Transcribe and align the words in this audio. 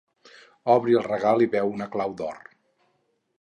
Obri 0.75 0.95
el 1.01 1.05
regal 1.07 1.45
i 1.47 1.49
veu 1.57 1.75
una 1.75 1.89
clau 1.97 2.17
d'or. 2.23 2.41